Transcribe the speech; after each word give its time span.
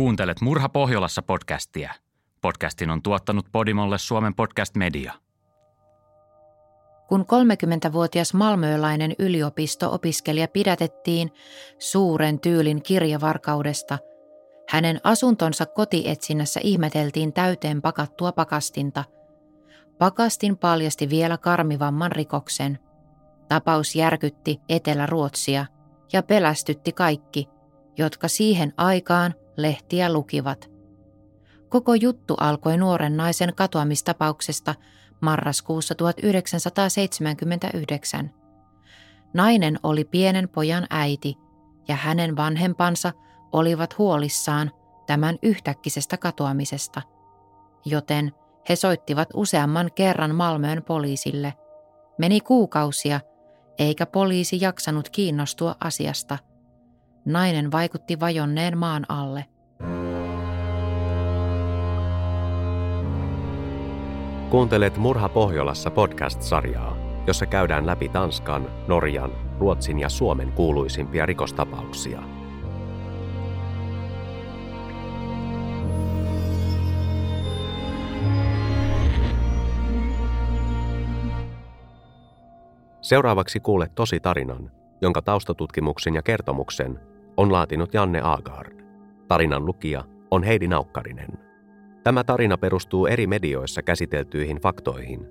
Kuuntelet 0.00 0.40
Murha 0.40 0.68
Pohjolassa 0.68 1.22
podcastia. 1.22 1.94
Podcastin 2.40 2.90
on 2.90 3.02
tuottanut 3.02 3.46
Podimolle 3.52 3.98
Suomen 3.98 4.34
podcast 4.34 4.76
media. 4.76 5.12
Kun 7.08 7.20
30-vuotias 7.20 8.34
malmöölainen 8.34 9.14
yliopisto-opiskelija 9.18 10.48
pidätettiin 10.48 11.30
suuren 11.78 12.40
tyylin 12.40 12.82
kirjavarkaudesta, 12.82 13.98
hänen 14.68 15.00
asuntonsa 15.04 15.66
kotietsinnässä 15.66 16.60
ihmeteltiin 16.62 17.32
täyteen 17.32 17.82
pakattua 17.82 18.32
pakastinta. 18.32 19.04
Pakastin 19.98 20.56
paljasti 20.56 21.10
vielä 21.10 21.38
karmivamman 21.38 22.12
rikoksen. 22.12 22.78
Tapaus 23.48 23.94
järkytti 23.94 24.60
Etelä-Ruotsia 24.68 25.66
ja 26.12 26.22
pelästytti 26.22 26.92
kaikki, 26.92 27.48
jotka 27.98 28.28
siihen 28.28 28.72
aikaan 28.76 29.34
lehtiä 29.62 30.12
lukivat. 30.12 30.70
Koko 31.68 31.94
juttu 31.94 32.34
alkoi 32.40 32.76
nuoren 32.76 33.16
naisen 33.16 33.54
katoamistapauksesta 33.54 34.74
marraskuussa 35.20 35.94
1979. 35.94 38.30
Nainen 39.34 39.78
oli 39.82 40.04
pienen 40.04 40.48
pojan 40.48 40.86
äiti 40.90 41.34
ja 41.88 41.96
hänen 41.96 42.36
vanhempansa 42.36 43.12
olivat 43.52 43.98
huolissaan 43.98 44.70
tämän 45.06 45.38
yhtäkkisestä 45.42 46.16
katoamisesta, 46.16 47.02
joten 47.84 48.32
he 48.68 48.76
soittivat 48.76 49.28
useamman 49.34 49.90
kerran 49.94 50.34
Malmöön 50.34 50.82
poliisille. 50.82 51.54
Meni 52.18 52.40
kuukausia, 52.40 53.20
eikä 53.78 54.06
poliisi 54.06 54.58
jaksanut 54.60 55.08
kiinnostua 55.08 55.74
asiasta. 55.80 56.38
Nainen 57.24 57.72
vaikutti 57.72 58.20
vajonneen 58.20 58.78
maan 58.78 59.06
alle. 59.08 59.44
Kuuntelet 64.50 64.96
Murha 64.96 65.28
Pohjolassa 65.28 65.90
podcast-sarjaa, 65.90 66.96
jossa 67.26 67.46
käydään 67.46 67.86
läpi 67.86 68.08
Tanskan, 68.08 68.68
Norjan, 68.88 69.30
Ruotsin 69.58 69.98
ja 69.98 70.08
Suomen 70.08 70.52
kuuluisimpia 70.52 71.26
rikostapauksia. 71.26 72.22
Seuraavaksi 83.00 83.60
kuulet 83.60 83.94
tosi 83.94 84.20
tarinan, 84.20 84.70
jonka 85.00 85.22
taustatutkimuksen 85.22 86.14
ja 86.14 86.22
kertomuksen 86.22 87.09
on 87.40 87.52
laatinut 87.52 87.94
Janne 87.94 88.20
Aagaard. 88.20 88.84
Tarinan 89.28 89.66
lukija 89.66 90.04
on 90.30 90.42
Heidi 90.42 90.68
Naukkarinen. 90.68 91.28
Tämä 92.04 92.24
tarina 92.24 92.58
perustuu 92.58 93.06
eri 93.06 93.26
medioissa 93.26 93.82
käsiteltyihin 93.82 94.56
faktoihin. 94.56 95.28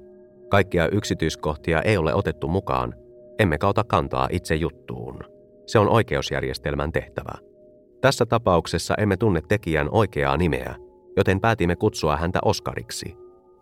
Kaikkia 0.49 0.87
yksityiskohtia 0.87 1.81
ei 1.81 1.97
ole 1.97 2.13
otettu 2.13 2.47
mukaan, 2.47 2.93
emmekä 3.39 3.67
ota 3.67 3.83
kantaa 3.83 4.27
itse 4.31 4.55
juttuun. 4.55 5.19
Se 5.65 5.79
on 5.79 5.89
oikeusjärjestelmän 5.89 6.91
tehtävä. 6.91 7.31
Tässä 8.01 8.25
tapauksessa 8.25 8.95
emme 8.97 9.17
tunne 9.17 9.41
tekijän 9.47 9.87
oikeaa 9.91 10.37
nimeä, 10.37 10.75
joten 11.17 11.41
päätimme 11.41 11.75
kutsua 11.75 12.17
häntä 12.17 12.39
Oskariksi. 12.45 13.17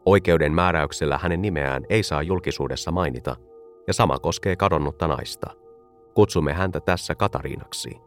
Oikeuden 0.06 0.54
määräyksellä 0.54 1.18
hänen 1.18 1.42
nimeään 1.42 1.84
ei 1.90 2.04
saa 2.04 2.22
julkisuudessa 2.22 2.92
mainita, 2.92 3.36
ja 3.88 3.94
sama 3.94 4.20
koskee 4.20 4.56
kadonnutta 4.56 5.08
naista. 5.08 5.48
Kutsumme 6.14 6.54
häntä 6.54 6.80
tässä 6.80 7.16
Katariinaksi. 7.16 8.07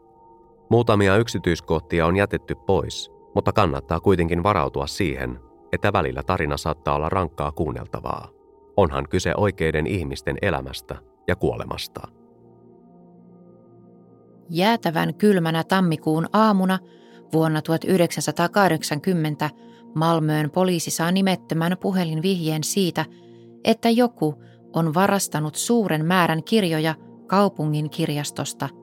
Muutamia 0.71 1.17
yksityiskohtia 1.17 2.05
on 2.05 2.15
jätetty 2.15 2.55
pois, 2.55 3.11
mutta 3.35 3.51
kannattaa 3.51 3.99
kuitenkin 3.99 4.43
varautua 4.43 4.87
siihen, 4.87 5.39
että 5.71 5.93
välillä 5.93 6.23
tarina 6.23 6.57
saattaa 6.57 6.95
olla 6.95 7.09
rankkaa 7.09 7.51
kuunneltavaa. 7.51 8.29
Onhan 8.77 9.05
kyse 9.09 9.33
oikeiden 9.37 9.87
ihmisten 9.87 10.37
elämästä 10.41 10.95
ja 11.27 11.35
kuolemasta. 11.35 12.07
Jäätävän 14.49 15.13
kylmänä 15.13 15.63
tammikuun 15.63 16.27
aamuna 16.33 16.79
vuonna 17.33 17.61
1980 17.61 19.49
Malmöön 19.95 20.51
poliisi 20.51 20.91
saa 20.91 21.11
nimettömän 21.11 21.77
puhelinvihjeen 21.81 22.63
siitä, 22.63 23.05
että 23.63 23.89
joku 23.89 24.43
on 24.73 24.93
varastanut 24.93 25.55
suuren 25.55 26.05
määrän 26.05 26.43
kirjoja 26.43 26.95
kaupungin 27.27 27.89
kirjastosta. 27.89 28.80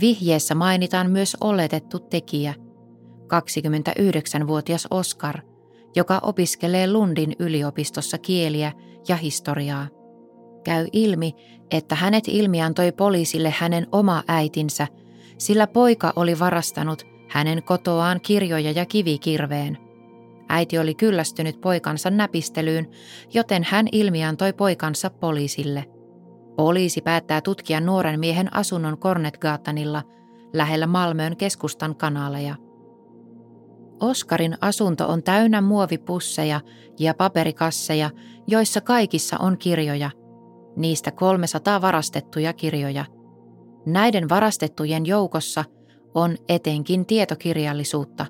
Vihjeessä 0.00 0.54
mainitaan 0.54 1.10
myös 1.10 1.36
oletettu 1.40 1.98
tekijä– 1.98 2.54
29-vuotias 3.26 4.88
Oscar, 4.90 5.40
joka 5.96 6.20
opiskelee 6.22 6.92
Lundin 6.92 7.36
yliopistossa 7.38 8.18
kieliä 8.18 8.72
ja 9.08 9.16
historiaa. 9.16 9.88
Käy 10.64 10.86
ilmi, 10.92 11.34
että 11.70 11.94
hänet 11.94 12.24
ilmiantoi 12.28 12.92
poliisille 12.92 13.54
hänen 13.58 13.86
oma 13.92 14.22
äitinsä, 14.28 14.86
sillä 15.38 15.66
poika 15.66 16.12
oli 16.16 16.38
varastanut 16.38 17.06
hänen 17.28 17.62
kotoaan 17.62 18.20
kirjoja 18.20 18.70
ja 18.70 18.86
kivikirveen. 18.86 19.78
Äiti 20.48 20.78
oli 20.78 20.94
kyllästynyt 20.94 21.60
poikansa 21.60 22.10
näpistelyyn, 22.10 22.90
joten 23.34 23.64
hän 23.64 23.88
ilmiantoi 23.92 24.52
poikansa 24.52 25.10
poliisille. 25.10 25.84
Poliisi 26.56 27.00
päättää 27.00 27.40
tutkia 27.40 27.80
nuoren 27.80 28.20
miehen 28.20 28.56
asunnon 28.56 28.98
Kornetgatanilla 28.98 30.02
lähellä 30.52 30.86
Malmöön 30.86 31.36
keskustan 31.36 31.96
kanaleja. 31.96 32.54
Oskarin 34.00 34.56
asunto 34.60 35.08
on 35.08 35.22
täynnä 35.22 35.60
muovipusseja 35.60 36.60
ja 36.98 37.14
paperikasseja, 37.14 38.10
joissa 38.46 38.80
kaikissa 38.80 39.36
on 39.38 39.58
kirjoja. 39.58 40.10
Niistä 40.76 41.10
300 41.10 41.80
varastettuja 41.80 42.52
kirjoja. 42.52 43.04
Näiden 43.86 44.28
varastettujen 44.28 45.06
joukossa 45.06 45.64
on 46.14 46.36
etenkin 46.48 47.06
tietokirjallisuutta. 47.06 48.26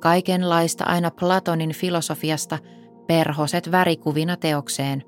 Kaikenlaista 0.00 0.84
aina 0.84 1.10
Platonin 1.10 1.72
filosofiasta 1.72 2.58
perhoset 3.06 3.72
värikuvina 3.72 4.36
teokseen. 4.36 5.02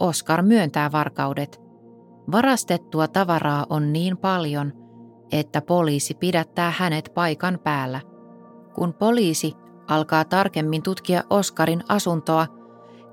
Oskar 0.00 0.42
myöntää 0.42 0.92
varkaudet. 0.92 1.69
Varastettua 2.32 3.08
tavaraa 3.08 3.66
on 3.70 3.92
niin 3.92 4.16
paljon, 4.16 4.72
että 5.32 5.60
poliisi 5.60 6.14
pidättää 6.14 6.72
hänet 6.78 7.10
paikan 7.14 7.58
päällä. 7.64 8.00
Kun 8.74 8.94
poliisi 8.94 9.54
alkaa 9.88 10.24
tarkemmin 10.24 10.82
tutkia 10.82 11.22
Oskarin 11.30 11.82
asuntoa, 11.88 12.46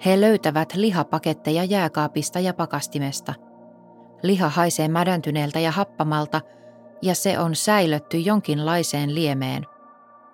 he 0.05 0.21
löytävät 0.21 0.73
lihapaketteja 0.75 1.63
jääkaapista 1.63 2.39
ja 2.39 2.53
pakastimesta. 2.53 3.33
Liha 4.23 4.49
haisee 4.49 4.87
mädäntyneeltä 4.87 5.59
ja 5.59 5.71
happamalta, 5.71 6.41
ja 7.01 7.15
se 7.15 7.39
on 7.39 7.55
säilötty 7.55 8.17
jonkinlaiseen 8.17 9.15
liemeen. 9.15 9.65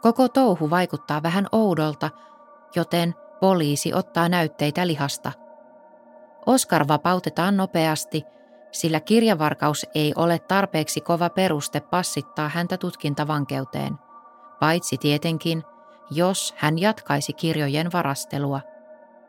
Koko 0.02 0.28
touhu 0.28 0.70
vaikuttaa 0.70 1.24
vähän 1.24 1.48
oudolta, 1.52 2.10
joten 2.76 3.16
poliisi 3.40 3.94
ottaa 3.94 4.30
näytteitä 4.30 4.88
lihasta. 4.88 5.32
Oskar 6.46 6.88
vapautetaan 6.88 7.58
nopeasti, 7.58 8.24
sillä 8.74 9.00
kirjavarkaus 9.00 9.86
ei 9.96 10.14
ole 10.16 10.40
tarpeeksi 10.40 11.02
kova 11.02 11.30
peruste 11.30 11.80
passittaa 11.80 12.50
häntä 12.50 12.78
tutkintavankeuteen 12.78 13.98
paitsi 14.64 14.98
tietenkin, 14.98 15.64
jos 16.12 16.54
hän 16.58 16.80
jatkaisi 16.80 17.34
kirjojen 17.34 17.92
varastelua. 17.92 18.62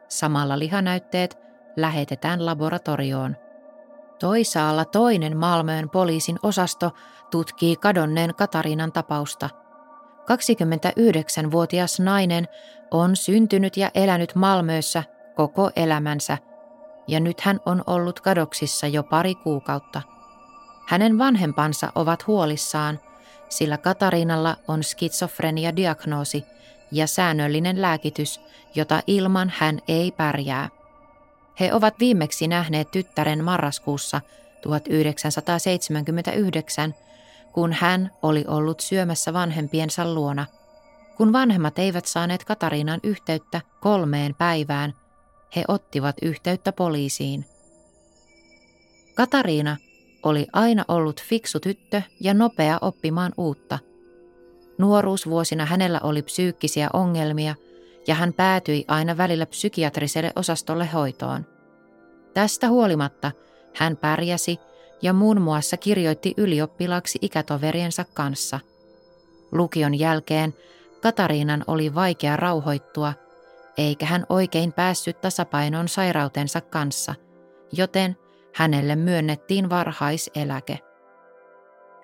Samalla 0.09 0.59
lihanäytteet 0.59 1.39
lähetetään 1.77 2.47
laboratorioon. 2.47 3.37
Toisaalla 4.19 4.85
toinen 4.85 5.37
Malmöön 5.37 5.91
poliisin 5.91 6.39
osasto 6.43 6.91
tutkii 7.31 7.77
kadonneen 7.77 8.35
Katarinan 8.35 8.93
tapausta. 8.93 9.51
29-vuotias 10.21 12.01
nainen 12.01 12.49
on 12.91 13.17
syntynyt 13.17 13.77
ja 13.77 13.91
elänyt 13.95 14.35
Malmöössä 14.35 15.05
koko 15.35 15.71
elämänsä, 15.77 16.39
ja 17.07 17.21
nyt 17.21 17.41
hän 17.41 17.61
on 17.67 17.85
ollut 17.87 18.21
kadoksissa 18.21 18.87
jo 18.87 19.03
pari 19.03 19.35
kuukautta. 19.35 20.03
Hänen 20.87 21.19
vanhempansa 21.19 21.93
ovat 21.95 22.27
huolissaan– 22.27 23.01
sillä 23.55 23.79
Katariinalla 23.79 24.57
on 24.69 24.85
skitsofrenia-diagnoosi 24.85 26.45
ja 26.93 27.07
säännöllinen 27.07 27.83
lääkitys, 27.83 28.41
jota 28.75 29.03
ilman 29.07 29.53
hän 29.57 29.79
ei 29.89 30.13
pärjää. 30.13 30.69
He 31.61 31.75
ovat 31.75 31.95
viimeksi 32.01 32.49
nähneet 32.49 32.91
tyttären 32.91 33.45
marraskuussa 33.45 34.21
1979, 34.63 36.95
kun 37.53 37.73
hän 37.73 38.11
oli 38.23 38.45
ollut 38.49 38.81
syömässä 38.81 39.33
vanhempiensa 39.33 40.15
luona. 40.15 40.47
Kun 41.17 41.33
vanhemmat 41.33 41.79
eivät 41.79 42.07
saaneet 42.07 42.45
Katariinan 42.45 43.01
yhteyttä 43.03 43.61
kolmeen 43.81 44.35
päivään, 44.35 44.95
he 45.57 45.65
ottivat 45.69 46.17
yhteyttä 46.23 46.73
poliisiin. 46.73 47.45
Katariina 49.15 49.77
oli 50.23 50.47
aina 50.53 50.85
ollut 50.89 51.23
fiksu 51.23 51.61
tyttö 51.61 52.03
ja 52.21 52.35
nopea 52.35 52.79
oppimaan 52.81 53.33
uutta. 53.37 53.79
Nuoruusvuosina 54.79 55.67
hänellä 55.67 56.01
oli 56.03 56.23
psyykkisiä 56.23 56.89
ongelmia 56.93 57.55
ja 58.07 58.15
hän 58.15 58.33
päätyi 58.33 58.85
aina 58.89 59.17
välillä 59.17 59.47
psykiatriselle 59.47 60.33
osastolle 60.37 60.87
hoitoon. 60.87 61.47
Tästä 62.35 62.69
huolimatta 62.69 63.33
hän 63.75 63.97
pärjäsi 63.97 64.59
ja 65.03 65.13
muun 65.13 65.41
muassa 65.41 65.77
kirjoitti 65.77 66.35
ylioppilaaksi 66.37 67.19
ikätoveriensa 67.23 68.05
kanssa. 68.15 68.61
Lukion 69.53 69.99
jälkeen 69.99 70.55
Katariinan 71.03 71.65
oli 71.67 71.95
vaikea 71.95 72.37
rauhoittua, 72.37 73.13
eikä 73.77 74.07
hän 74.07 74.27
oikein 74.29 74.73
päässyt 74.73 75.21
tasapainoon 75.21 75.89
sairautensa 75.89 76.61
kanssa, 76.61 77.15
joten 77.73 78.17
hänelle 78.55 78.97
myönnettiin 78.97 79.71
varhaiseläke. 79.71 80.79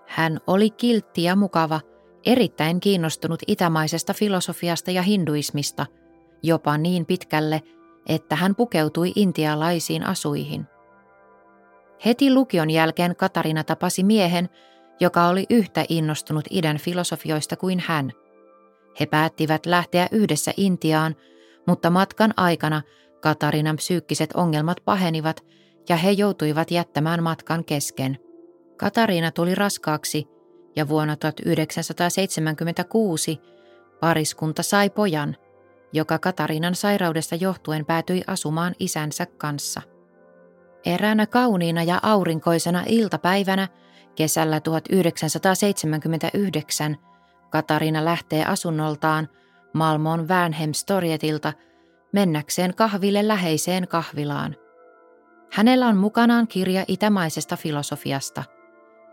Hän 0.06 0.40
oli 0.46 0.70
kiltti 0.70 1.22
ja 1.22 1.36
mukava, 1.36 1.80
erittäin 2.26 2.80
kiinnostunut 2.80 3.42
itämaisesta 3.46 4.14
filosofiasta 4.14 4.90
ja 4.90 5.02
hinduismista, 5.02 5.86
jopa 6.42 6.78
niin 6.78 7.06
pitkälle, 7.06 7.62
että 8.06 8.36
hän 8.36 8.54
pukeutui 8.54 9.12
intialaisiin 9.16 10.06
asuihin. 10.06 10.66
Heti 12.04 12.34
lukion 12.34 12.70
jälkeen 12.70 13.16
Katarina 13.16 13.64
tapasi 13.64 14.02
miehen, 14.02 14.48
joka 15.00 15.28
oli 15.28 15.46
yhtä 15.50 15.84
innostunut 15.88 16.44
idän 16.50 16.78
filosofioista 16.78 17.56
kuin 17.56 17.82
hän. 17.86 18.12
He 19.00 19.06
päättivät 19.06 19.66
lähteä 19.66 20.08
yhdessä 20.12 20.52
Intiaan, 20.56 21.16
mutta 21.66 21.90
matkan 21.90 22.34
aikana 22.36 22.82
Katarinan 23.20 23.76
psyykkiset 23.76 24.32
ongelmat 24.32 24.76
pahenivat 24.84 25.44
ja 25.88 25.96
he 25.96 26.10
joutuivat 26.10 26.70
jättämään 26.70 27.22
matkan 27.22 27.64
kesken. 27.64 28.18
Katariina 28.76 29.30
tuli 29.30 29.54
raskaaksi 29.54 30.28
ja 30.76 30.88
vuonna 30.88 31.16
1976 31.16 33.40
pariskunta 34.00 34.62
sai 34.62 34.90
pojan, 34.90 35.36
joka 35.92 36.18
Katarinan 36.18 36.74
sairaudesta 36.74 37.34
johtuen 37.34 37.84
päätyi 37.84 38.22
asumaan 38.26 38.74
isänsä 38.78 39.26
kanssa. 39.26 39.82
Eräänä 40.86 41.26
kauniina 41.26 41.82
ja 41.82 41.98
aurinkoisena 42.02 42.84
iltapäivänä 42.86 43.68
kesällä 44.14 44.60
1979 44.60 46.96
Katariina 47.50 48.04
lähtee 48.04 48.44
asunnoltaan 48.44 49.28
Malmon 49.72 50.28
Värnhem-Storietilta 50.28 51.52
mennäkseen 52.12 52.74
kahville 52.74 53.28
läheiseen 53.28 53.88
kahvilaan. 53.88 54.56
Hänellä 55.52 55.86
on 55.86 55.96
mukanaan 55.96 56.48
kirja 56.48 56.84
itämaisesta 56.88 57.56
filosofiasta. 57.56 58.44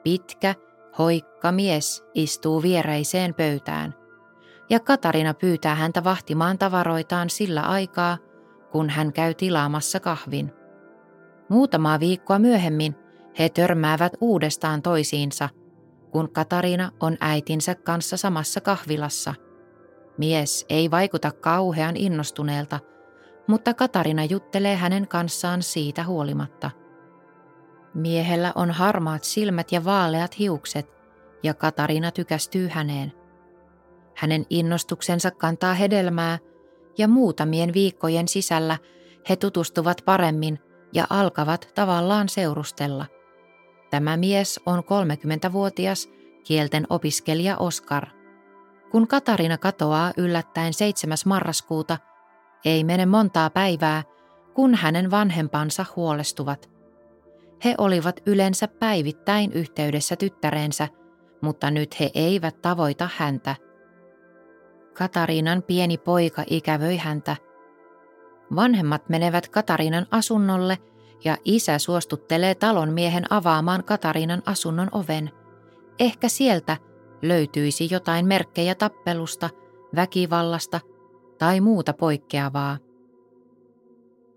Pitkä, 0.03 0.55
hoikka 0.97 1.51
mies 1.51 2.03
istuu 2.13 2.61
viereiseen 2.61 3.33
pöytään. 3.33 3.93
Ja 4.69 4.79
Katarina 4.79 5.33
pyytää 5.33 5.75
häntä 5.75 6.03
vahtimaan 6.03 6.57
tavaroitaan 6.57 7.29
sillä 7.29 7.61
aikaa, 7.61 8.17
kun 8.71 8.89
hän 8.89 9.13
käy 9.13 9.33
tilaamassa 9.33 9.99
kahvin. 9.99 10.53
Muutamaa 11.49 11.99
viikkoa 11.99 12.39
myöhemmin 12.39 12.95
he 13.39 13.49
törmäävät 13.49 14.13
uudestaan 14.21 14.81
toisiinsa, 14.81 15.49
kun 16.11 16.31
Katarina 16.31 16.91
on 16.99 17.17
äitinsä 17.19 17.75
kanssa 17.75 18.17
samassa 18.17 18.61
kahvilassa. 18.61 19.33
Mies 20.17 20.65
ei 20.69 20.91
vaikuta 20.91 21.31
kauhean 21.31 21.97
innostuneelta, 21.97 22.79
mutta 23.47 23.73
Katarina 23.73 24.25
juttelee 24.25 24.75
hänen 24.75 25.07
kanssaan 25.07 25.61
siitä 25.61 26.03
huolimatta. 26.03 26.71
Miehellä 27.93 28.51
on 28.55 28.71
harmaat 28.71 29.23
silmät 29.23 29.71
ja 29.71 29.85
vaaleat 29.85 30.39
hiukset, 30.39 30.87
ja 31.43 31.53
Katarina 31.53 32.11
tykästyy 32.11 32.67
häneen. 32.67 33.13
Hänen 34.15 34.45
innostuksensa 34.49 35.31
kantaa 35.31 35.73
hedelmää, 35.73 36.39
ja 36.97 37.07
muutamien 37.07 37.73
viikkojen 37.73 38.27
sisällä 38.27 38.77
he 39.29 39.35
tutustuvat 39.35 40.01
paremmin 40.05 40.59
ja 40.93 41.07
alkavat 41.09 41.71
tavallaan 41.75 42.29
seurustella. 42.29 43.05
Tämä 43.89 44.17
mies 44.17 44.59
on 44.65 44.79
30-vuotias 44.79 46.09
kielten 46.43 46.87
opiskelija 46.89 47.57
Oskar. 47.57 48.16
Kun 48.91 49.07
Katarina 49.07 49.57
katoaa 49.57 50.11
yllättäen 50.17 50.73
7. 50.73 51.17
marraskuuta, 51.25 51.97
ei 52.65 52.83
mene 52.83 53.05
montaa 53.05 53.49
päivää, 53.49 54.03
kun 54.53 54.75
hänen 54.75 55.11
vanhempansa 55.11 55.85
huolestuvat. 55.95 56.69
He 57.65 57.75
olivat 57.77 58.19
yleensä 58.25 58.67
päivittäin 58.67 59.51
yhteydessä 59.51 60.15
tyttäreensä, 60.15 60.87
mutta 61.41 61.71
nyt 61.71 61.99
he 61.99 62.11
eivät 62.13 62.61
tavoita 62.61 63.09
häntä. 63.15 63.55
Katariinan 64.93 65.63
pieni 65.63 65.97
poika 65.97 66.43
ikävöi 66.47 66.97
häntä– 66.97 67.35
Vanhemmat 68.55 69.09
menevät 69.09 69.49
Katarinan 69.49 70.07
asunnolle 70.11 70.77
ja 71.23 71.37
isä 71.45 71.79
suostuttelee 71.79 72.55
talon 72.55 72.93
miehen 72.93 73.33
avaamaan 73.33 73.83
Katarinan 73.83 74.41
asunnon 74.45 74.89
oven. 74.91 75.31
Ehkä 75.99 76.29
sieltä 76.29 76.77
löytyisi 77.21 77.87
jotain 77.91 78.25
merkkejä 78.25 78.75
tappelusta, 78.75 79.49
väkivallasta 79.95 80.79
tai 81.37 81.61
muuta 81.61 81.93
poikkeavaa. 81.93 82.77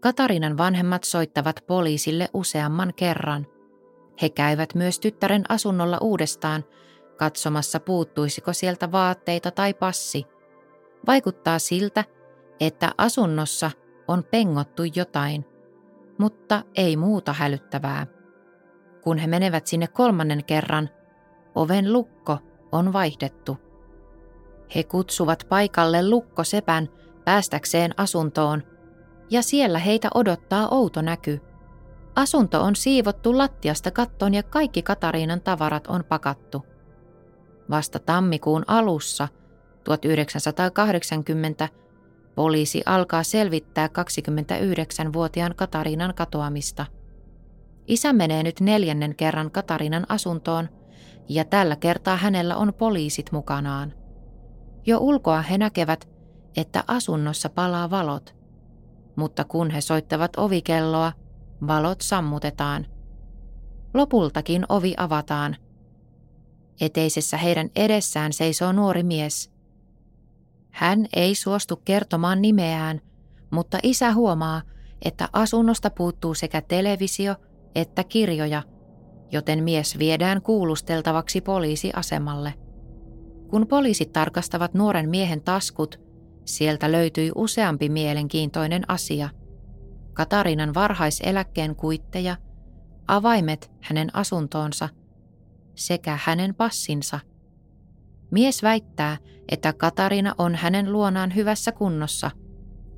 Katarinan 0.00 0.58
vanhemmat 0.58 1.04
soittavat 1.04 1.64
poliisille 1.66 2.28
useamman 2.34 2.92
kerran. 2.96 3.46
He 4.22 4.28
käyvät 4.28 4.74
myös 4.74 5.00
tyttären 5.00 5.44
asunnolla 5.48 5.98
uudestaan 6.00 6.64
katsomassa 7.16 7.80
puuttuisiko 7.80 8.52
sieltä 8.52 8.92
vaatteita 8.92 9.50
tai 9.50 9.74
passi. 9.74 10.24
Vaikuttaa 11.06 11.58
siltä, 11.58 12.04
että 12.60 12.92
asunnossa 12.98 13.70
on 14.08 14.24
pengottu 14.24 14.82
jotain, 14.94 15.44
mutta 16.18 16.62
ei 16.74 16.96
muuta 16.96 17.32
hälyttävää. 17.32 18.06
Kun 19.00 19.18
he 19.18 19.26
menevät 19.26 19.66
sinne 19.66 19.86
kolmannen 19.86 20.44
kerran, 20.44 20.88
oven 21.54 21.92
lukko 21.92 22.38
on 22.72 22.92
vaihdettu. 22.92 23.56
He 24.74 24.82
kutsuvat 24.82 25.46
paikalle 25.48 26.08
lukkosepän 26.08 26.88
päästäkseen 27.24 27.94
asuntoon, 27.96 28.62
ja 29.30 29.42
siellä 29.42 29.78
heitä 29.78 30.08
odottaa 30.14 30.68
outo 30.68 31.02
näky. 31.02 31.40
Asunto 32.14 32.62
on 32.62 32.76
siivottu 32.76 33.38
lattiasta 33.38 33.90
kattoon 33.90 34.34
ja 34.34 34.42
kaikki 34.42 34.82
Katariinan 34.82 35.40
tavarat 35.40 35.86
on 35.86 36.04
pakattu. 36.04 36.66
Vasta 37.70 37.98
tammikuun 37.98 38.64
alussa 38.66 39.28
1980 39.84 41.68
Poliisi 42.34 42.82
alkaa 42.86 43.22
selvittää 43.22 43.86
29-vuotiaan 43.86 45.54
Katarinan 45.56 46.14
katoamista. 46.14 46.86
Isä 47.86 48.12
menee 48.12 48.42
nyt 48.42 48.60
neljännen 48.60 49.16
kerran 49.16 49.50
Katarinan 49.50 50.06
asuntoon 50.08 50.68
ja 51.30 51.44
tällä 51.44 51.76
kertaa 51.76 52.16
hänellä 52.16 52.56
on 52.56 52.74
poliisit 52.74 53.32
mukanaan. 53.32 53.92
Jo 54.86 54.98
ulkoa 54.98 55.42
he 55.42 55.58
näkevät, 55.58 56.08
että 56.56 56.84
asunnossa 56.86 57.48
palaa 57.48 57.90
valot. 57.90 58.36
Mutta 59.16 59.44
kun 59.44 59.70
he 59.70 59.80
soittavat 59.80 60.30
ovikelloa, 60.36 61.12
valot 61.66 62.00
sammutetaan. 62.00 62.86
Lopultakin 63.94 64.66
ovi 64.68 64.94
avataan. 64.96 65.56
Eteisessä 66.80 67.36
heidän 67.36 67.70
edessään 67.76 68.32
seisoo 68.32 68.72
nuori 68.72 69.02
mies– 69.02 69.50
hän 70.70 71.06
ei 71.16 71.34
suostu 71.34 71.76
kertomaan 71.76 72.42
nimeään, 72.42 73.00
mutta 73.50 73.78
isä 73.82 74.12
huomaa, 74.12 74.62
että 75.02 75.28
asunnosta 75.32 75.90
puuttuu 75.90 76.34
sekä 76.34 76.62
televisio 76.62 77.34
että 77.74 78.04
kirjoja, 78.04 78.62
joten 79.32 79.64
mies 79.64 79.98
viedään 79.98 80.42
kuulusteltavaksi 80.42 81.40
poliisiasemalle. 81.40 82.54
Kun 83.48 83.66
poliisit 83.66 84.12
tarkastavat 84.12 84.74
nuoren 84.74 85.10
miehen 85.10 85.42
taskut, 85.42 86.00
sieltä 86.44 86.92
löytyi 86.92 87.32
useampi 87.34 87.88
mielenkiintoinen 87.88 88.90
asia. 88.90 89.28
Katarinan 90.12 90.74
varhaiseläkkeen 90.74 91.76
kuitteja, 91.76 92.36
avaimet 93.08 93.70
hänen 93.80 94.16
asuntoonsa 94.16 94.88
sekä 95.74 96.18
hänen 96.24 96.54
passinsa– 96.54 97.20
Mies 98.30 98.62
väittää, 98.62 99.16
että 99.48 99.72
Katarina 99.72 100.34
on 100.38 100.54
hänen 100.54 100.92
luonaan 100.92 101.34
hyvässä 101.34 101.72
kunnossa 101.72 102.30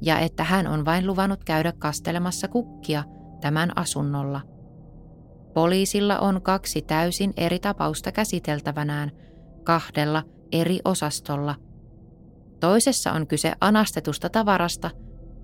ja 0.01 0.19
että 0.19 0.45
hän 0.45 0.67
on 0.67 0.85
vain 0.85 1.07
luvannut 1.07 1.45
käydä 1.45 1.73
kastelemassa 1.79 2.49
kukkia 2.49 3.05
tämän 3.41 3.79
asunnolla. 3.79 4.41
Poliisilla 5.55 6.19
on 6.19 6.43
kaksi 6.43 6.83
täysin 6.83 7.33
eri 7.37 7.59
tapausta 7.59 8.13
käsiteltävänään 8.13 9.11
kahdella 9.65 10.23
eri 10.53 10.79
osastolla. 10.85 11.55
Toisessa 12.61 13.13
on 13.13 13.27
kyse 13.27 13.53
anastetusta 13.61 14.31
tavarasta 14.31 14.91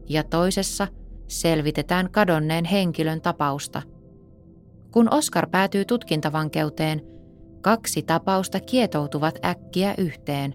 ja 0.08 0.24
toisessa 0.24 0.88
selvitetään 1.26 2.10
kadonneen 2.10 2.64
henkilön 2.64 3.20
tapausta. 3.20 3.82
Kun 4.90 5.14
Oskar 5.14 5.48
päätyy 5.50 5.84
tutkintavankeuteen– 5.84 7.02
Kaksi 7.60 8.02
tapausta 8.02 8.60
kietoutuvat 8.60 9.38
äkkiä 9.44 9.94
yhteen. 9.98 10.54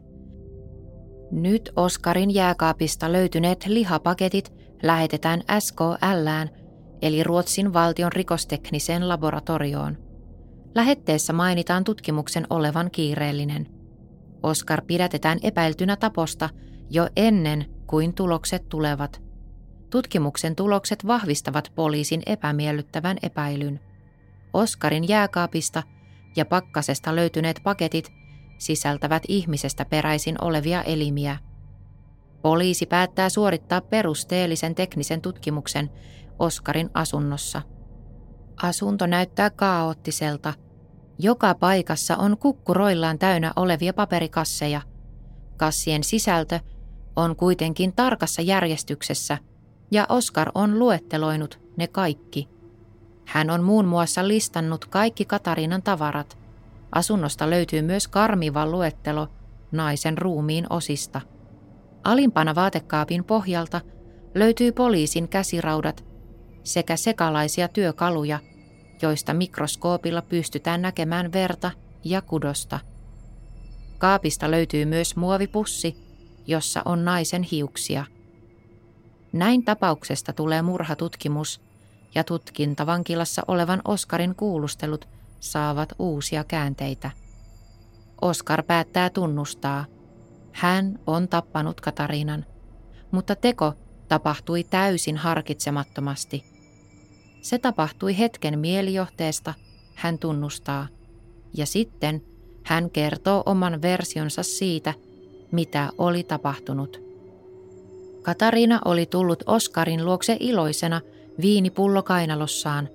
Nyt 1.32 1.72
Oskarin 1.76 2.34
jääkaapista 2.34 3.12
löytyneet 3.12 3.66
lihapaketit 3.68 4.54
lähetetään 4.84 5.42
SKLään, 5.60 6.50
eli 7.04 7.24
Ruotsin 7.24 7.74
valtion 7.74 8.12
rikostekniseen 8.12 9.10
laboratorioon. 9.10 9.98
Lähetteessä 10.76 11.34
mainitaan 11.34 11.84
tutkimuksen 11.84 12.48
olevan 12.50 12.92
kiireellinen. 12.92 13.68
Oskar 14.44 14.82
pidätetään 14.82 15.40
epäiltynä 15.44 15.96
taposta 15.96 16.50
jo 16.90 17.08
ennen 17.16 17.66
kuin 17.88 18.14
tulokset 18.14 18.70
tulevat. 18.70 19.22
Tutkimuksen 19.90 20.56
tulokset 20.56 21.08
vahvistavat 21.08 21.72
poliisin 21.76 22.22
epämiellyttävän 22.26 23.18
epäilyn. 23.24 23.80
Oskarin 24.54 25.08
jääkaapista 25.08 25.84
ja 26.36 26.46
pakkasesta 26.46 27.16
löytyneet 27.16 27.60
paketit 27.64 28.10
sisältävät 28.58 29.24
ihmisestä 29.28 29.86
peräisin 29.86 30.36
olevia 30.44 30.84
elimiä. 30.84 31.38
Poliisi 32.42 32.86
päättää 32.86 33.30
suorittaa 33.30 33.82
perusteellisen 33.82 34.76
teknisen 34.76 35.22
tutkimuksen 35.22 35.90
Oskarin 36.40 36.90
asunnossa. 36.94 37.62
Asunto 38.64 39.08
näyttää 39.08 39.50
kaoottiselta. 39.50 40.54
Joka 41.20 41.56
paikassa 41.56 42.18
on 42.18 42.38
kukkuroillaan 42.38 43.20
täynnä 43.20 43.54
olevia 43.56 43.94
paperikasseja. 43.94 44.82
Kassien 45.58 46.04
sisältö 46.04 46.60
on 47.16 47.36
kuitenkin 47.36 47.94
tarkassa 47.96 48.42
järjestyksessä 48.42 49.38
ja 49.92 50.06
Oskar 50.10 50.52
on 50.56 50.80
luetteloinut 50.80 51.60
ne 51.78 51.88
kaikki. 51.88 52.50
Hän 53.26 53.50
on 53.50 53.64
muun 53.64 53.86
muassa 53.86 54.28
listannut 54.28 54.86
kaikki 54.86 55.26
Katarinan 55.26 55.84
tavarat. 55.84 56.38
Asunnosta 56.92 57.50
löytyy 57.50 57.82
myös 57.82 58.08
karmiva 58.08 58.66
luettelo 58.66 59.28
naisen 59.72 60.18
ruumiin 60.18 60.66
osista. 60.70 61.22
Alimpana 62.04 62.56
vaatekaapin 62.56 63.24
pohjalta 63.24 63.82
löytyy 64.36 64.72
poliisin 64.72 65.30
käsiraudat 65.30 66.13
sekä 66.64 66.96
sekalaisia 66.96 67.68
työkaluja, 67.68 68.40
joista 69.02 69.34
mikroskoopilla 69.34 70.22
pystytään 70.22 70.82
näkemään 70.82 71.34
verta 71.34 71.72
ja 72.04 72.22
kudosta. 72.22 72.80
Kaapista 73.98 74.52
löytyy 74.52 74.86
myös 74.86 75.16
muovipussi, 75.16 75.98
jossa 76.48 76.82
on 76.86 77.06
naisen 77.06 77.44
hiuksia. 77.44 78.06
Näin 79.34 79.66
tapauksesta 79.66 80.34
tulee 80.34 80.62
murhatutkimus 80.62 81.62
ja 82.16 82.24
tutkintavankilassa 82.24 83.42
olevan 83.48 83.82
Oskarin 83.86 84.36
kuulustelut 84.36 85.08
saavat 85.40 85.94
uusia 86.00 86.44
käänteitä. 86.44 87.12
Oskar 88.22 88.64
päättää 88.64 89.10
tunnustaa. 89.10 89.86
Hän 90.52 91.00
on 91.08 91.28
tappanut 91.28 91.82
Katarinan, 91.82 92.46
mutta 93.12 93.36
teko 93.36 93.74
tapahtui 94.08 94.64
täysin 94.64 95.18
harkitsemattomasti. 95.18 96.53
Se 97.44 97.60
tapahtui 97.60 98.18
hetken 98.18 98.60
mielijohteesta, 98.60 99.54
hän 99.96 100.20
tunnustaa, 100.20 100.88
ja 101.54 101.66
sitten 101.66 102.22
hän 102.64 102.90
kertoo 102.90 103.44
oman 103.46 103.82
versionsa 103.82 104.44
siitä, 104.44 104.94
mitä 105.52 105.90
oli 105.98 106.24
tapahtunut. 106.24 107.02
Katariina 108.22 108.80
oli 108.86 109.06
tullut 109.06 109.44
Oskarin 109.46 110.06
luokse 110.06 110.38
iloisena 110.40 111.02
viinipullo 111.42 112.04
kainalossaan. 112.04 112.90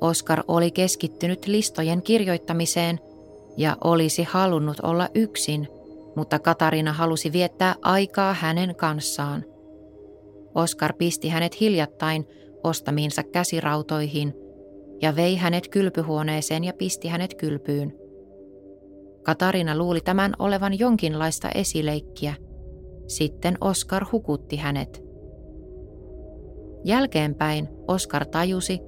Oskar 0.00 0.42
oli 0.48 0.70
keskittynyt 0.70 1.46
listojen 1.46 2.02
kirjoittamiseen 2.02 3.00
ja 3.56 3.76
olisi 3.84 4.22
halunnut 4.22 4.80
olla 4.80 5.08
yksin, 5.14 5.68
mutta 6.16 6.38
Katariina 6.38 6.92
halusi 6.92 7.32
viettää 7.32 7.74
aikaa 7.82 8.34
hänen 8.34 8.74
kanssaan. 8.74 9.44
Oskar 10.54 10.92
pisti 10.92 11.28
hänet 11.28 11.60
hiljattain 11.60 12.26
ostamiinsa 12.64 13.22
käsirautoihin 13.22 14.34
ja 15.02 15.16
vei 15.16 15.36
hänet 15.36 15.68
kylpyhuoneeseen 15.68 16.64
ja 16.64 16.72
pisti 16.72 17.08
hänet 17.08 17.34
kylpyyn. 17.34 17.92
Katarina 19.22 19.78
luuli 19.78 20.00
tämän 20.00 20.34
olevan 20.38 20.78
jonkinlaista 20.78 21.48
esileikkiä. 21.54 22.34
Sitten 23.06 23.58
Oskar 23.60 24.06
hukutti 24.12 24.56
hänet. 24.56 25.02
Jälkeenpäin 26.84 27.68
Oskar 27.88 28.26
tajusi, 28.26 28.80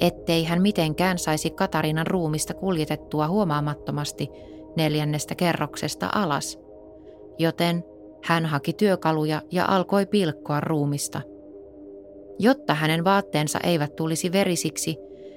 ettei 0.00 0.44
hän 0.44 0.62
mitenkään 0.62 1.18
saisi 1.18 1.50
Katarinan 1.50 2.06
ruumista 2.06 2.54
kuljetettua 2.54 3.28
huomaamattomasti 3.28 4.28
neljännestä 4.76 5.34
kerroksesta 5.34 6.08
alas, 6.14 6.58
joten 7.38 7.84
hän 8.24 8.46
haki 8.46 8.72
työkaluja 8.72 9.42
ja 9.50 9.64
alkoi 9.68 10.06
pilkkoa 10.06 10.60
ruumista. 10.60 11.22
Jotta 12.42 12.74
hänen 12.74 13.04
vaatteensa 13.04 13.58
eivät 13.62 13.96
tulisi 13.96 14.32
verisiksi, 14.32 14.96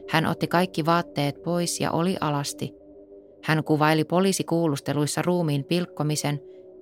hän 0.10 0.25
otti 0.25 0.48
kaikki 0.48 0.86
vaatteet 0.86 1.43
pois 1.43 1.79
ja 1.79 1.91
oli 1.91 2.17
alasti. 2.22 2.74
Hän 3.43 3.63
kuvaili 3.63 4.03
poliisikuulusteluissa 4.03 5.22
ruumiin 5.22 5.63
pilkkomisen 5.63 6.39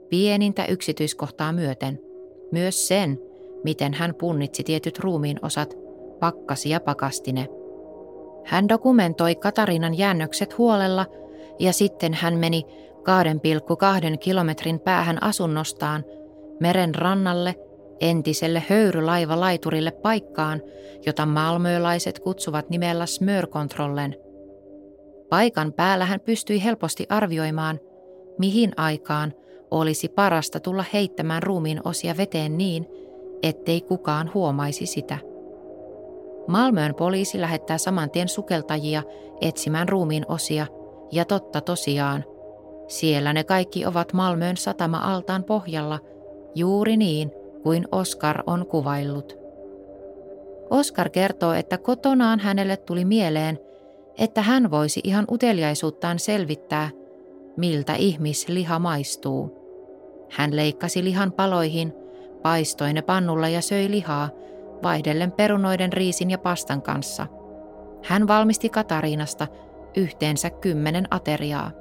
pienintä 0.10 0.66
yksityiskohtaa 0.66 1.51
myöten, 1.51 2.00
myös 2.51 2.88
sen, 2.88 3.20
miten 3.63 3.94
hän 3.94 4.16
punnitsi 4.16 4.63
tietyt 4.63 5.00
ruumiin 5.00 5.40
osat, 5.42 5.78
pakkasi 6.20 6.70
ja 6.70 6.80
pakastine. 6.80 7.48
Hän 8.46 8.70
dokumentoi 8.70 9.36
Katarinan 9.36 9.98
jäännökset 9.98 10.58
huolella 10.58 11.06
ja 11.60 11.74
sitten 11.74 12.13
hän 12.13 12.34
meni 12.38 12.63
2,2 14.12 14.18
kilometrin 14.18 14.80
päähän 14.80 15.24
asunnostaan 15.24 16.06
meren 16.60 16.96
rannalle 16.96 17.56
entiselle 18.01 18.63
höyrylaivalaiturille 18.70 19.91
paikkaan, 19.91 20.62
jota 21.05 21.25
malmöölaiset 21.25 22.20
kutsuvat 22.20 22.70
nimellä 22.70 23.05
Smörkontrollen. 23.05 24.15
Paikan 25.29 25.74
päällä 25.74 26.05
hän 26.05 26.20
pystyi 26.20 26.63
helposti 26.63 27.05
arvioimaan, 27.10 27.79
mihin 28.39 28.72
aikaan 28.77 29.34
olisi 29.72 30.10
parasta 30.10 30.60
tulla 30.60 30.86
heittämään 30.93 31.43
ruumiin 31.43 31.81
osia 31.86 32.17
veteen 32.17 32.58
niin, 32.58 32.88
ettei 33.43 33.81
kukaan 33.81 34.31
huomaisi 34.34 34.86
sitä. 34.86 35.17
Malmöön 36.48 36.96
poliisi 36.96 37.41
lähettää 37.41 37.77
saman 37.77 38.10
tien 38.10 38.29
sukeltajia 38.29 39.03
etsimään 39.41 39.89
ruumiin 39.89 40.25
osia, 40.27 40.67
ja 41.12 41.25
totta 41.25 41.62
tosiaan, 41.62 42.25
siellä 42.88 43.34
ne 43.34 43.43
kaikki 43.43 43.86
ovat 43.86 44.13
Malmöön 44.13 44.58
satama-altaan 44.58 45.43
pohjalla, 45.43 46.00
juuri 46.55 46.98
niin 46.98 47.31
kuin 47.63 47.88
Oskar 47.91 48.44
on 48.48 48.65
kuvaillut. 48.65 49.38
Oskar 50.70 51.10
kertoo, 51.10 51.53
että 51.53 51.77
kotonaan 51.77 52.39
hänelle 52.39 52.77
tuli 52.77 53.06
mieleen, 53.06 53.60
että 54.18 54.41
hän 54.41 54.72
voisi 54.72 55.01
ihan 55.03 55.25
uteliaisuuttaan 55.32 56.20
selvittää, 56.20 56.89
miltä 57.58 57.96
ihmisliha 57.96 58.80
maistuu. 58.80 59.62
Hän 60.30 60.56
leikkasi 60.56 61.03
lihan 61.03 61.32
paloihin, 61.32 61.94
paistoi 62.41 62.94
ne 62.94 63.01
pannulla 63.01 63.50
ja 63.50 63.62
söi 63.62 63.91
lihaa, 63.91 64.30
vaihdellen 64.84 65.32
perunoiden, 65.32 65.94
riisin 65.94 66.32
ja 66.32 66.38
pastan 66.38 66.82
kanssa. 66.82 67.27
Hän 68.03 68.27
valmisti 68.27 68.70
Katariinasta 68.70 69.48
yhteensä 69.98 70.50
kymmenen 70.50 71.08
ateriaa. 71.12 71.72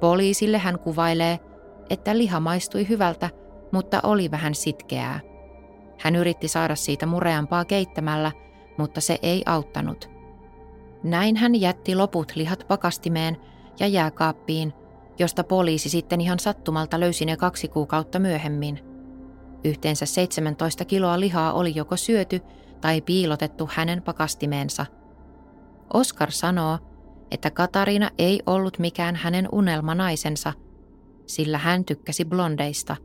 Poliisille 0.00 0.58
hän 0.58 0.78
kuvailee, 0.78 1.38
että 1.90 2.18
liha 2.18 2.40
maistui 2.40 2.88
hyvältä, 2.88 3.30
mutta 3.72 4.00
oli 4.02 4.30
vähän 4.30 4.54
sitkeää. 4.54 5.20
Hän 5.98 6.16
yritti 6.16 6.48
saada 6.48 6.76
siitä 6.76 7.06
mureampaa 7.06 7.64
keittämällä, 7.64 8.32
mutta 8.78 9.00
se 9.00 9.18
ei 9.22 9.42
auttanut. 9.46 10.10
Näin 11.02 11.36
hän 11.36 11.60
jätti 11.60 11.94
loput 11.94 12.32
lihat 12.36 12.64
pakastimeen 12.68 13.36
ja 13.80 13.86
jääkaappiin, 13.86 14.72
josta 15.18 15.44
poliisi 15.44 15.88
sitten 15.88 16.20
ihan 16.20 16.38
sattumalta 16.38 17.00
löysi 17.00 17.24
ne 17.24 17.36
kaksi 17.36 17.68
kuukautta 17.68 18.18
myöhemmin. 18.18 18.80
Yhteensä 19.64 20.06
17 20.06 20.84
kiloa 20.84 21.20
lihaa 21.20 21.52
oli 21.52 21.72
joko 21.74 21.96
syöty 21.96 22.40
tai 22.80 23.00
piilotettu 23.00 23.68
hänen 23.72 24.02
pakastimeensa. 24.02 24.86
Oskar 25.94 26.30
sanoo, 26.30 26.78
että 27.30 27.50
Katariina 27.50 28.10
ei 28.18 28.42
ollut 28.46 28.78
mikään 28.78 29.16
hänen 29.16 29.48
unelmanaisensa, 29.52 30.52
sillä 31.26 31.58
hän 31.58 31.84
tykkäsi 31.84 32.24
blondeista. 32.24 32.96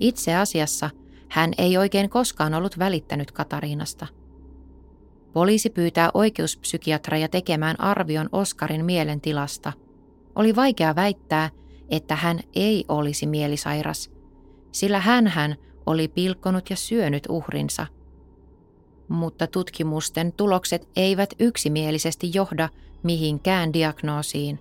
Itse 0.00 0.34
asiassa 0.34 0.90
hän 1.28 1.52
ei 1.58 1.76
oikein 1.78 2.10
koskaan 2.10 2.54
ollut 2.54 2.78
välittänyt 2.78 3.32
Katariinasta. 3.32 4.06
Poliisi 5.32 5.70
pyytää 5.70 6.10
oikeuspsykiatria 6.14 7.28
tekemään 7.28 7.80
arvion 7.80 8.28
Oskarin 8.32 8.84
mielentilasta. 8.84 9.72
Oli 10.34 10.56
vaikea 10.56 10.94
väittää, 10.94 11.50
että 11.88 12.16
hän 12.16 12.40
ei 12.54 12.84
olisi 12.88 13.26
mielisairas, 13.26 14.10
sillä 14.72 15.00
hän 15.00 15.26
hän 15.26 15.56
oli 15.86 16.08
pilkkonut 16.08 16.70
ja 16.70 16.76
syönyt 16.76 17.26
uhrinsa. 17.28 17.86
Mutta 19.08 19.46
tutkimusten 19.46 20.32
tulokset 20.32 20.88
eivät 20.96 21.30
yksimielisesti 21.38 22.30
johda 22.34 22.68
mihinkään 23.02 23.72
diagnoosiin. 23.72 24.58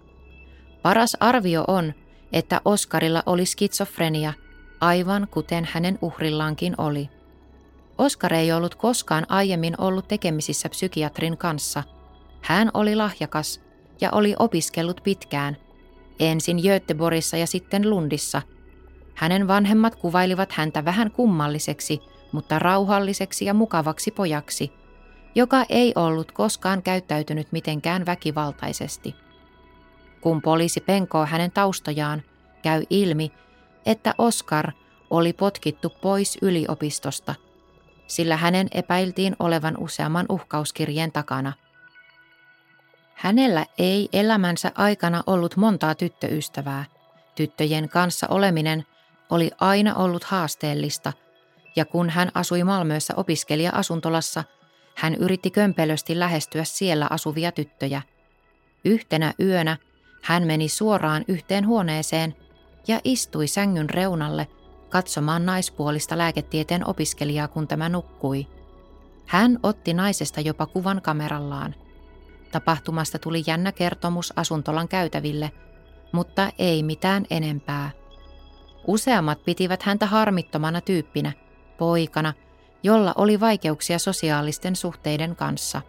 Paras 0.82 1.18
arvio 1.20 1.64
on, 1.68 1.94
että 2.34 2.62
Oskarilla 2.66 3.24
oli 3.26 3.46
skitsofrenia, 3.46 4.34
aivan 4.84 5.28
kuten 5.32 5.68
hänen 5.72 6.00
uhrillaankin 6.02 6.76
oli. 6.78 7.10
Oskar 7.98 8.34
ei 8.34 8.52
ollut 8.52 8.76
koskaan 8.76 9.26
aiemmin 9.30 9.82
ollut 9.82 10.08
tekemisissä 10.08 10.70
psykiatrin 10.70 11.38
kanssa. 11.38 11.84
Hän 12.42 12.72
oli 12.74 12.96
lahjakas 12.96 13.62
ja 14.02 14.10
oli 14.12 14.36
opiskellut 14.40 15.02
pitkään, 15.04 15.58
ensin 16.20 16.58
Göteborgissa 16.58 17.38
ja 17.38 17.48
sitten 17.48 17.90
Lundissa. 17.90 18.42
Hänen 19.16 19.48
vanhemmat 19.48 19.96
kuvailivat 19.96 20.52
häntä 20.52 20.86
vähän 20.86 21.12
kummalliseksi, 21.12 22.02
mutta 22.32 22.60
rauhalliseksi 22.60 23.46
ja 23.46 23.54
mukavaksi 23.54 24.12
pojaksi, 24.12 24.72
joka 25.36 25.66
ei 25.70 25.94
ollut 25.96 26.32
koskaan 26.32 26.84
käyttäytynyt 26.84 27.52
mitenkään 27.52 28.06
väkivaltaisesti. 28.06 29.16
Kun 30.22 30.42
poliisi 30.42 30.80
penkoo 30.82 31.26
hänen 31.26 31.52
taustojaan, 31.52 32.22
käy 32.62 32.84
ilmi, 32.90 33.32
että 33.86 34.16
Oscar 34.18 34.72
oli 35.10 35.34
potkittu 35.34 35.90
pois 35.90 36.38
yliopistosta, 36.42 37.36
sillä 38.08 38.38
hänen 38.38 38.68
epäiltiin 38.72 39.36
olevan 39.40 39.78
useamman 39.78 40.26
uhkauskirjeen 40.30 41.12
takana. 41.12 41.54
Hänellä 43.14 43.66
ei 43.78 44.10
elämänsä 44.14 44.72
aikana 44.76 45.24
ollut 45.28 45.58
montaa 45.58 45.96
tyttöystävää. 45.96 46.86
Tyttöjen 47.36 47.90
kanssa 47.90 48.28
oleminen 48.28 48.86
oli 49.30 49.52
aina 49.60 49.96
ollut 49.96 50.24
haasteellista, 50.24 51.14
ja 51.76 51.86
kun 51.86 52.10
hän 52.10 52.32
asui 52.34 52.64
Malmössä 52.64 53.14
opiskelija-asuntolassa, 53.18 54.44
hän 54.96 55.16
yritti 55.16 55.52
kömpelösti 55.52 56.20
lähestyä 56.20 56.64
siellä 56.64 57.08
asuvia 57.10 57.52
tyttöjä. 57.52 58.02
Yhtenä 58.86 59.34
yönä 59.40 59.78
hän 60.22 60.44
meni 60.48 60.70
suoraan 60.70 61.26
yhteen 61.28 61.68
huoneeseen 61.68 62.36
ja 62.88 63.00
istui 63.04 63.48
sängyn 63.48 63.90
reunalle 63.90 64.48
katsomaan 64.90 65.46
naispuolista 65.46 66.18
lääketieteen 66.18 66.90
opiskelijaa, 66.90 67.48
kun 67.48 67.68
tämä 67.68 67.90
nukkui. 67.90 68.48
Hän 69.26 69.60
otti 69.64 69.94
naisesta 69.94 70.42
jopa 70.42 70.66
kuvan 70.66 71.02
kamerallaan. 71.02 71.76
Tapahtumasta 72.52 73.20
tuli 73.20 73.44
jännä 73.48 73.72
kertomus 73.72 74.34
asuntolan 74.36 74.88
käytäville, 74.88 75.52
mutta 76.12 76.50
ei 76.60 76.84
mitään 76.84 77.26
enempää. 77.30 77.92
Useammat 78.88 79.46
pitivät 79.46 79.84
häntä 79.84 80.06
harmittomana 80.06 80.82
tyyppinä, 80.82 81.32
poikana, 81.78 82.34
jolla 82.84 83.14
oli 83.18 83.40
vaikeuksia 83.40 84.00
sosiaalisten 84.00 84.76
suhteiden 84.76 85.36
kanssa. 85.36 85.82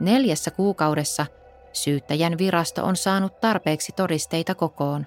Neljässä 0.00 0.50
kuukaudessa 0.50 1.26
syyttäjän 1.72 2.38
virasto 2.38 2.84
on 2.84 2.96
saanut 2.96 3.40
tarpeeksi 3.40 3.92
todisteita 3.92 4.54
kokoon. 4.54 5.06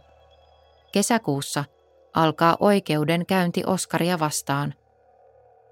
Kesäkuussa 0.96 1.66
alkaa 2.14 2.58
oikeudenkäynti 2.60 3.64
Oskaria 3.66 4.20
vastaan. 4.20 4.74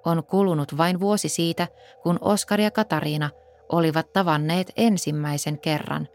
On 0.05 0.23
kulunut 0.23 0.77
vain 0.77 0.99
vuosi 0.99 1.29
siitä, 1.29 1.67
kun 2.01 2.17
Oskar 2.21 2.61
ja 2.61 2.71
Katariina 2.71 3.29
olivat 3.71 4.13
tavanneet 4.13 4.71
ensimmäisen 4.77 5.59
kerran. 5.59 6.07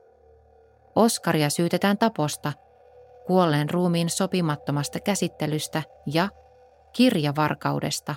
Oskaria 0.95 1.51
syytetään 1.51 1.99
taposta, 1.99 2.53
kuolleen 3.27 3.71
ruumiin 3.71 4.11
sopimattomasta 4.11 5.01
käsittelystä 5.01 5.83
ja 6.07 6.29
kirjavarkaudesta. 6.93 8.15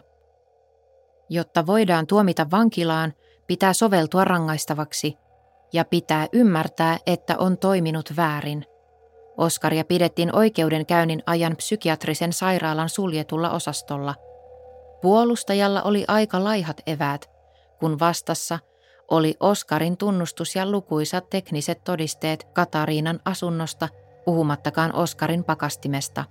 Jotta 1.30 1.66
voidaan 1.66 2.08
tuomita 2.08 2.52
vankilaan, 2.52 3.14
pitää 3.48 3.74
soveltua 3.74 4.26
rangaistavaksi 4.26 5.18
ja 5.74 5.86
pitää 5.86 6.28
ymmärtää, 6.34 6.98
että 7.08 7.38
on 7.38 7.58
toiminut 7.58 8.14
väärin. 8.18 8.71
Oskaria 9.38 9.86
pidettiin 9.86 10.36
oikeudenkäynnin 10.36 11.24
ajan 11.26 11.56
psykiatrisen 11.56 12.34
sairaalan 12.34 12.90
suljetulla 12.90 13.50
osastolla. 13.50 14.16
Puolustajalla 15.02 15.82
oli 15.82 16.06
aika 16.08 16.44
laihat 16.44 16.82
eväät, 16.88 17.30
kun 17.80 18.00
vastassa 18.00 18.60
oli 19.12 19.36
Oskarin 19.40 19.98
tunnustus 19.98 20.56
ja 20.56 20.72
lukuisat 20.72 21.30
tekniset 21.30 21.84
todisteet 21.84 22.44
Katariinan 22.54 23.20
asunnosta, 23.26 23.90
puhumattakaan 24.26 24.96
Oskarin 24.96 25.44
pakastimesta. 25.44 26.26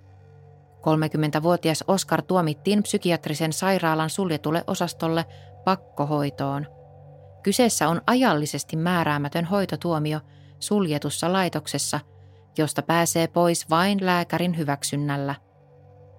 30-vuotias 0.80 1.84
Oskar 1.88 2.22
tuomittiin 2.22 2.82
psykiatrisen 2.82 3.52
sairaalan 3.52 4.10
suljetulle 4.10 4.64
osastolle 4.66 5.24
pakkohoitoon. 5.64 6.66
Kyseessä 7.42 7.88
on 7.88 8.00
ajallisesti 8.06 8.76
määräämätön 8.76 9.44
hoitotuomio 9.44 10.20
suljetussa 10.58 11.32
laitoksessa– 11.32 12.00
josta 12.58 12.82
pääsee 12.82 13.28
pois 13.28 13.70
vain 13.70 14.06
lääkärin 14.06 14.56
hyväksynnällä. 14.56 15.34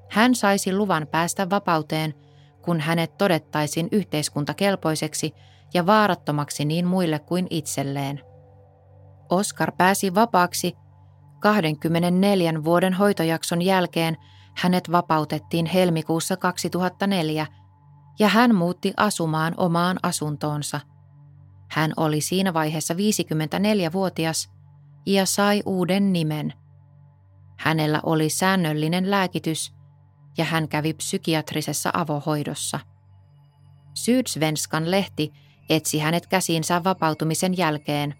Hän 0.09 0.35
saisi 0.35 0.75
luvan 0.75 1.07
päästä 1.07 1.49
vapauteen, 1.49 2.13
kun 2.61 2.79
hänet 2.79 3.17
todettaisiin 3.17 3.87
yhteiskuntakelpoiseksi 3.91 5.33
ja 5.73 5.85
vaarattomaksi 5.85 6.65
niin 6.65 6.87
muille 6.87 7.19
kuin 7.19 7.47
itselleen. 7.49 8.21
Oskar 9.29 9.71
pääsi 9.77 10.15
vapaaksi 10.15 10.73
24 11.39 12.63
vuoden 12.63 12.93
hoitojakson 12.93 13.61
jälkeen 13.61 14.17
hänet 14.57 14.91
vapautettiin 14.91 15.65
helmikuussa 15.65 16.37
2004 16.37 17.47
ja 18.19 18.27
hän 18.27 18.55
muutti 18.55 18.93
asumaan 18.97 19.53
omaan 19.57 19.97
asuntoonsa. 20.03 20.79
Hän 21.71 21.93
oli 21.97 22.21
siinä 22.21 22.53
vaiheessa 22.53 22.93
54-vuotias 22.93 24.51
ja 25.05 25.25
sai 25.25 25.61
uuden 25.65 26.13
nimen. 26.13 26.53
Hänellä 27.57 27.99
oli 28.03 28.29
säännöllinen 28.29 29.11
lääkitys 29.11 29.73
ja 30.37 30.45
hän 30.45 30.67
kävi 30.67 30.93
psykiatrisessa 30.93 31.89
avohoidossa. 31.93 32.79
Sydsvenskan 33.93 34.91
lehti 34.91 35.31
etsi 35.69 35.99
hänet 35.99 36.27
käsiinsä 36.27 36.83
vapautumisen 36.83 37.57
jälkeen. 37.57 38.15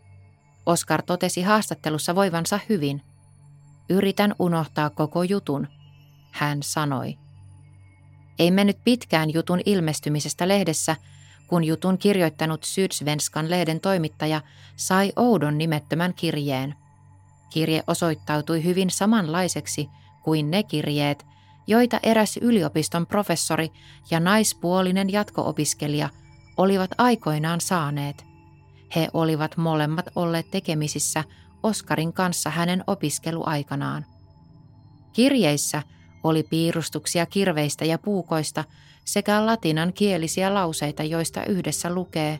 Oskar 0.66 1.02
totesi 1.02 1.42
haastattelussa 1.42 2.16
voivansa 2.16 2.60
hyvin. 2.70 3.02
Yritän 3.90 4.36
unohtaa 4.40 4.90
koko 4.90 5.24
jutun, 5.24 5.68
hän 6.32 6.64
sanoi. 6.64 7.18
Ei 8.40 8.52
mennyt 8.52 8.78
pitkään 8.84 9.34
jutun 9.34 9.62
ilmestymisestä 9.66 10.48
lehdessä, 10.48 10.96
kun 11.52 11.64
jutun 11.64 11.98
kirjoittanut 11.98 12.64
Sydsvenskan 12.64 13.50
lehden 13.50 13.80
toimittaja 13.80 14.42
sai 14.76 15.12
oudon 15.16 15.58
nimettömän 15.58 16.14
kirjeen. 16.14 16.76
Kirje 17.50 17.84
osoittautui 17.88 18.64
hyvin 18.64 18.90
samanlaiseksi 18.90 19.90
kuin 20.24 20.52
ne 20.52 20.64
kirjeet, 20.64 21.26
joita 21.68 22.00
eräs 22.04 22.38
yliopiston 22.38 23.08
professori 23.08 23.72
ja 24.12 24.20
naispuolinen 24.20 25.10
jatko-opiskelija 25.10 26.10
olivat 26.58 26.92
aikoinaan 26.98 27.62
saaneet. 27.62 28.26
He 28.96 29.08
olivat 29.14 29.58
molemmat 29.58 30.06
olleet 30.16 30.52
tekemisissä 30.52 31.24
Oskarin 31.64 32.14
kanssa 32.14 32.50
hänen 32.50 32.84
opiskeluaikanaan. 32.88 34.06
Kirjeissä 35.14 35.84
oli 36.24 36.44
piirustuksia 36.44 37.26
kirveistä 37.26 37.86
ja 37.86 37.98
puukoista 37.98 38.64
sekä 39.06 39.46
latinan 39.46 39.94
kielisiä 39.94 40.54
lauseita, 40.54 41.04
joista 41.04 41.46
yhdessä 41.46 41.94
lukee 41.94 42.40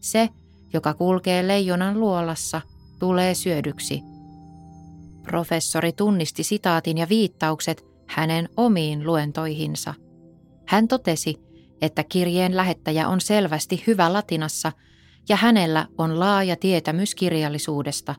Se, 0.00 0.28
joka 0.72 0.94
kulkee 0.94 1.48
leijonan 1.48 2.00
luolassa, 2.00 2.60
tulee 2.98 3.34
syödyksi. 3.34 4.02
Professori 5.22 5.92
tunnisti 5.92 6.42
sitaatin 6.42 6.98
ja 6.98 7.08
viittaukset 7.08 7.84
hänen 8.06 8.48
omiin 8.56 9.06
luentoihinsa. 9.06 9.94
Hän 10.66 10.88
totesi, 10.88 11.36
että 11.80 12.04
kirjeen 12.04 12.56
lähettäjä 12.56 13.08
on 13.08 13.20
selvästi 13.20 13.84
hyvä 13.86 14.12
latinassa 14.12 14.72
ja 15.28 15.36
hänellä 15.36 15.86
on 15.98 16.20
laaja 16.20 16.56
tietämys 16.56 17.14
kirjallisuudesta. 17.14 18.14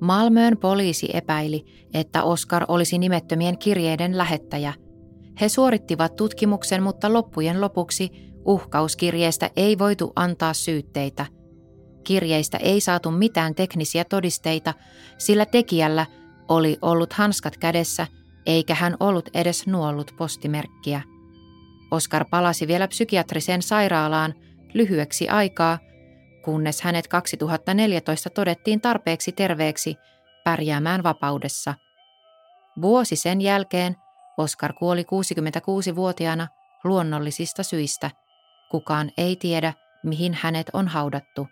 Malmöön 0.00 0.56
poliisi 0.56 1.08
epäili, 1.12 1.88
että 1.94 2.22
Oscar 2.22 2.64
olisi 2.68 2.98
nimettömien 2.98 3.58
kirjeiden 3.58 4.18
lähettäjä– 4.18 4.74
he 5.40 5.48
suorittivat 5.48 6.16
tutkimuksen, 6.16 6.82
mutta 6.82 7.12
loppujen 7.12 7.60
lopuksi 7.60 8.10
uhkauskirjeestä 8.44 9.50
ei 9.56 9.78
voitu 9.78 10.12
antaa 10.16 10.54
syytteitä. 10.54 11.26
Kirjeistä 12.04 12.58
ei 12.58 12.80
saatu 12.80 13.10
mitään 13.10 13.54
teknisiä 13.54 14.04
todisteita, 14.04 14.74
sillä 15.18 15.46
tekijällä 15.46 16.06
oli 16.48 16.78
ollut 16.82 17.12
hanskat 17.12 17.56
kädessä, 17.56 18.06
eikä 18.46 18.74
hän 18.74 18.96
ollut 19.00 19.28
edes 19.34 19.66
nuollut 19.66 20.14
postimerkkiä. 20.18 21.02
Oskar 21.90 22.24
palasi 22.30 22.66
vielä 22.66 22.88
psykiatriseen 22.88 23.62
sairaalaan 23.62 24.34
lyhyeksi 24.74 25.28
aikaa, 25.28 25.78
kunnes 26.44 26.82
hänet 26.82 27.08
2014 27.08 28.30
todettiin 28.30 28.80
tarpeeksi 28.80 29.32
terveeksi 29.32 29.96
pärjäämään 30.44 31.02
vapaudessa. 31.02 31.74
Vuosi 32.82 33.16
sen 33.16 33.40
jälkeen 33.40 33.96
Oskar 34.40 34.72
kuoli 34.72 35.02
66-vuotiaana 35.02 36.48
luonnollisista 36.84 37.62
syistä. 37.62 38.10
Kukaan 38.70 39.10
ei 39.16 39.36
tiedä, 39.36 39.72
mihin 40.02 40.38
hänet 40.40 40.66
on 40.72 40.88
haudattu. 40.88 41.48